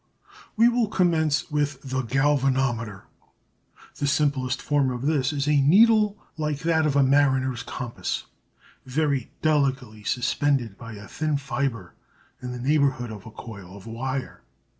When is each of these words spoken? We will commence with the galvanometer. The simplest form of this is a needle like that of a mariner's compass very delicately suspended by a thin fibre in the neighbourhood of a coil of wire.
We 0.55 0.67
will 0.67 0.87
commence 0.87 1.51
with 1.51 1.79
the 1.83 2.01
galvanometer. 2.01 3.03
The 3.97 4.07
simplest 4.07 4.59
form 4.59 4.89
of 4.89 5.03
this 5.03 5.31
is 5.31 5.47
a 5.47 5.61
needle 5.61 6.17
like 6.37 6.61
that 6.61 6.87
of 6.87 6.95
a 6.95 7.03
mariner's 7.03 7.61
compass 7.61 8.23
very 8.83 9.29
delicately 9.43 10.03
suspended 10.03 10.75
by 10.75 10.93
a 10.93 11.07
thin 11.07 11.37
fibre 11.37 11.93
in 12.41 12.51
the 12.51 12.57
neighbourhood 12.59 13.11
of 13.11 13.27
a 13.27 13.31
coil 13.31 13.77
of 13.77 13.85
wire. 13.85 14.41